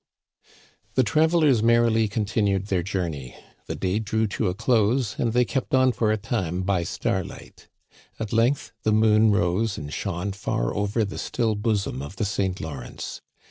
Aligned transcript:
The 0.95 1.03
travelers 1.03 1.61
merrily 1.61 2.07
continued 2.07 2.65
their 2.65 2.81
journey. 2.81 3.35
The 3.67 3.75
day 3.75 3.99
drew 3.99 4.25
to 4.29 4.47
a 4.47 4.55
close, 4.55 5.15
and 5.19 5.31
they 5.31 5.45
kept 5.45 5.75
on 5.75 5.91
for 5.91 6.11
a 6.11 6.17
time 6.17 6.63
by 6.63 6.81
star 6.85 7.23
light. 7.23 7.67
At 8.19 8.33
length 8.33 8.71
the 8.81 8.93
moon 8.93 9.29
rose 9.29 9.77
and 9.77 9.93
shone 9.93 10.31
far 10.31 10.73
over 10.73 11.05
the 11.05 11.19
still 11.19 11.53
bosom 11.53 12.01
of 12.01 12.15
the 12.15 12.25
Saint 12.25 12.59
Lawrence. 12.59 13.21